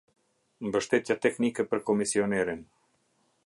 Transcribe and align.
Mbështetja 0.69 1.17
teknike 1.25 1.67
për 1.73 1.83
Komisionerin. 1.91 2.65